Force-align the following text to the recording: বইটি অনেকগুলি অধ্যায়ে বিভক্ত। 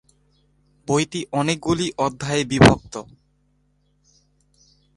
বইটি 0.87 1.19
অনেকগুলি 1.31 1.87
অধ্যায়ে 1.97 2.43
বিভক্ত। 2.45 2.93